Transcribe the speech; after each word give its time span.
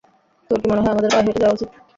তোর 0.49 0.57
কি 0.61 0.67
মনে 0.69 0.81
হয় 0.81 0.93
আমাদের 0.93 1.11
পায়ে 1.11 1.25
হেঁটে 1.27 1.41
যাওয়া 1.41 1.55
উচিত? 1.55 1.69